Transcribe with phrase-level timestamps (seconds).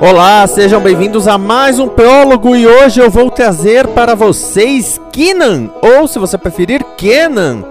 [0.00, 5.70] Olá, sejam bem-vindos a mais um Prólogo e hoje eu vou trazer para vocês Kenan,
[5.80, 7.64] ou se você preferir, Kenan.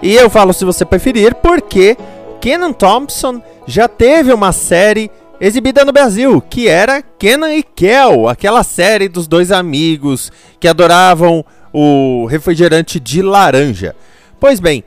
[0.00, 1.98] E eu falo se você preferir porque
[2.40, 8.62] Kenan Thompson já teve uma série exibida no Brasil, que era Kenan e Kel, aquela
[8.62, 13.94] série dos dois amigos que adoravam o refrigerante de laranja.
[14.40, 14.82] Pois bem,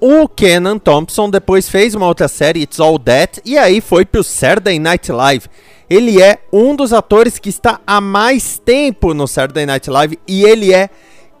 [0.00, 4.24] o Kenan Thompson depois fez uma outra série, It's All That, e aí foi pro
[4.24, 5.46] Saturday Night Live.
[5.88, 10.44] Ele é um dos atores que está há mais tempo no Saturday Night Live e
[10.44, 10.88] ele é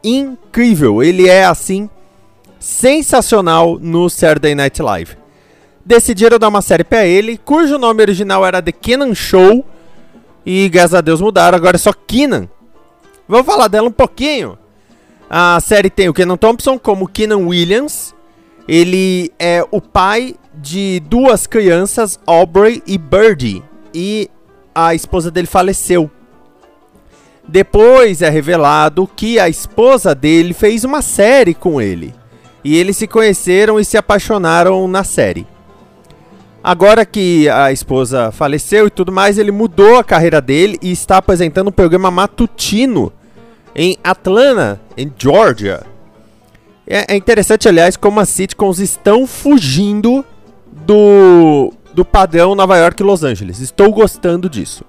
[0.02, 1.02] incrível.
[1.02, 1.88] Ele é assim
[2.58, 5.16] sensacional no Saturday Night Live.
[5.84, 9.64] Decidiram dar uma série para ele, cujo nome original era The Kenan Show
[10.44, 12.48] e graças a Deus mudaram, agora é só Kenan.
[13.28, 14.58] Vamos falar dela um pouquinho.
[15.28, 18.14] A série tem o Kenan Thompson como Kenan Williams.
[18.70, 23.64] Ele é o pai de duas crianças, Aubrey e Birdie.
[23.92, 24.30] E
[24.72, 26.08] a esposa dele faleceu.
[27.48, 32.14] Depois é revelado que a esposa dele fez uma série com ele.
[32.62, 35.48] E eles se conheceram e se apaixonaram na série.
[36.62, 41.16] Agora que a esposa faleceu e tudo mais, ele mudou a carreira dele e está
[41.16, 43.12] apresentando um programa matutino
[43.74, 45.89] em Atlanta, em Georgia.
[46.92, 50.24] É, é interessante, aliás, como as sitcoms estão fugindo
[50.84, 53.60] do do padrão Nova York e Los Angeles.
[53.60, 54.84] Estou gostando disso.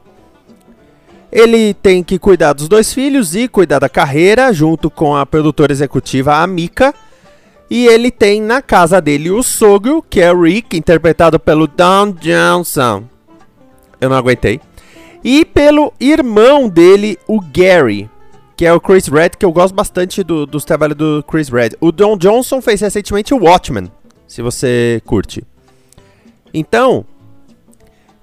[1.31, 5.71] Ele tem que cuidar dos dois filhos e cuidar da carreira, junto com a produtora
[5.71, 6.93] executiva Amika.
[7.69, 12.11] E ele tem na casa dele o sogro, que é o Rick, interpretado pelo Don
[12.11, 13.03] Johnson.
[13.99, 14.59] Eu não aguentei.
[15.23, 18.09] E pelo irmão dele, o Gary,
[18.55, 21.71] que é o Chris Red, que eu gosto bastante do, dos trabalhos do Chris Red.
[21.79, 23.91] O Don Johnson fez recentemente o Watchmen,
[24.27, 25.43] se você curte.
[26.53, 27.05] Então,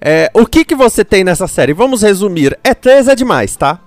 [0.01, 1.73] é, o que, que você tem nessa série?
[1.73, 2.57] Vamos resumir.
[2.63, 3.81] É três é demais, tá?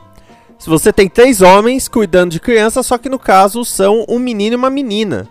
[0.58, 4.54] Se você tem três homens cuidando de crianças, só que no caso são um menino
[4.54, 5.28] e uma menina.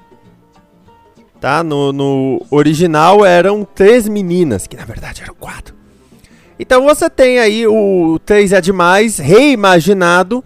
[1.39, 1.63] Tá?
[1.63, 5.73] No, no original eram três meninas, que na verdade eram quatro.
[6.61, 10.43] Então você tem aí o 3 é demais, reimaginado.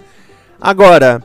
[0.59, 1.21] Agora,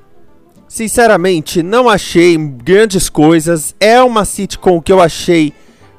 [0.68, 3.74] sinceramente, não achei grandes coisas.
[3.80, 5.52] É uma sitcom que eu achei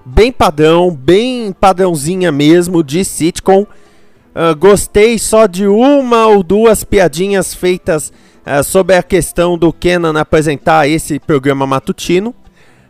[0.06, 3.64] bem padrão, bem padrãozinha mesmo de sitcom.
[3.64, 8.14] Uh, gostei só de uma ou duas piadinhas feitas
[8.46, 12.34] uh, sobre a questão do Kenan apresentar esse programa matutino.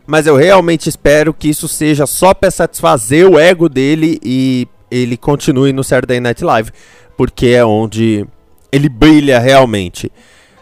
[0.06, 5.16] Mas eu realmente espero que isso seja só para satisfazer o ego dele e ele
[5.16, 6.70] continue no Saturday Night Live,
[7.16, 8.26] porque é onde
[8.72, 10.10] ele brilha realmente.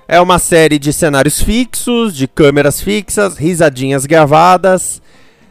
[0.07, 5.01] É uma série de cenários fixos, de câmeras fixas, risadinhas gravadas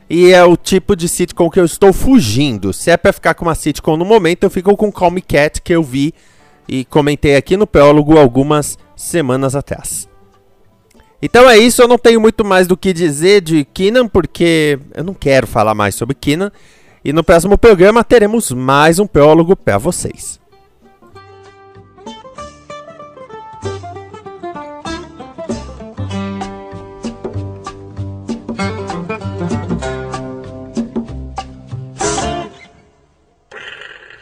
[0.09, 2.73] e é o tipo de sitcom que eu estou fugindo.
[2.73, 5.61] Se é pra ficar com uma sitcom no momento, eu fico com Call Me Cat,
[5.61, 6.13] que eu vi
[6.67, 10.09] e comentei aqui no prólogo algumas semanas atrás.
[11.21, 15.03] Então é isso, eu não tenho muito mais do que dizer de Keenan, porque eu
[15.03, 16.51] não quero falar mais sobre Keenan.
[17.05, 20.39] E no próximo programa teremos mais um prólogo para vocês.